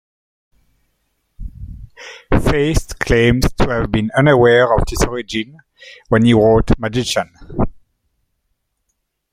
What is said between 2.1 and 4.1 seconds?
Feist claims to have been